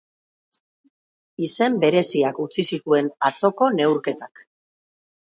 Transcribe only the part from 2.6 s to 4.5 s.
zituen atzoko neurketak.